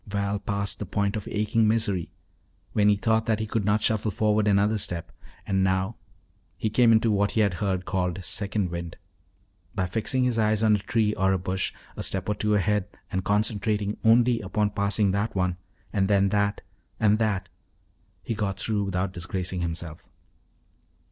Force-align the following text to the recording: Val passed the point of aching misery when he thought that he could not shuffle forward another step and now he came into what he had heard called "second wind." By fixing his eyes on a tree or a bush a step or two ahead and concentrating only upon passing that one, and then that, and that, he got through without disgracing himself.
Val 0.07 0.39
passed 0.39 0.79
the 0.79 0.85
point 0.87 1.15
of 1.15 1.27
aching 1.27 1.67
misery 1.67 2.09
when 2.73 2.89
he 2.89 2.95
thought 2.95 3.27
that 3.27 3.39
he 3.39 3.45
could 3.45 3.63
not 3.63 3.83
shuffle 3.83 4.09
forward 4.09 4.47
another 4.47 4.79
step 4.79 5.11
and 5.45 5.63
now 5.63 5.95
he 6.57 6.71
came 6.71 6.91
into 6.91 7.11
what 7.11 7.33
he 7.37 7.41
had 7.41 7.53
heard 7.61 7.85
called 7.85 8.17
"second 8.25 8.71
wind." 8.71 8.95
By 9.75 9.85
fixing 9.85 10.23
his 10.23 10.39
eyes 10.39 10.63
on 10.63 10.73
a 10.75 10.79
tree 10.79 11.13
or 11.13 11.33
a 11.33 11.37
bush 11.37 11.71
a 11.95 12.01
step 12.01 12.27
or 12.27 12.33
two 12.33 12.55
ahead 12.55 12.87
and 13.11 13.23
concentrating 13.23 13.95
only 14.03 14.41
upon 14.41 14.71
passing 14.71 15.11
that 15.11 15.35
one, 15.35 15.57
and 15.93 16.07
then 16.07 16.29
that, 16.29 16.61
and 16.99 17.19
that, 17.19 17.49
he 18.23 18.33
got 18.33 18.59
through 18.59 18.85
without 18.85 19.13
disgracing 19.13 19.61
himself. 19.61 20.03